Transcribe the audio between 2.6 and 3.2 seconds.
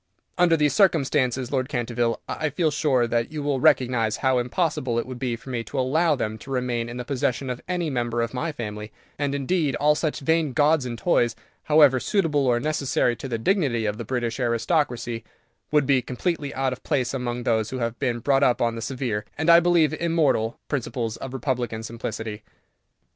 sure